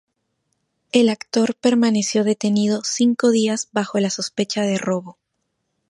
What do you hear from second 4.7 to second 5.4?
robo.